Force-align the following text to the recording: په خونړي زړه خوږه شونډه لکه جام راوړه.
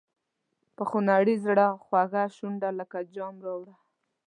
په 0.75 0.83
خونړي 0.89 1.35
زړه 1.45 1.67
خوږه 1.83 2.23
شونډه 2.35 2.69
لکه 2.79 2.97
جام 3.15 3.35
راوړه. 3.45 3.75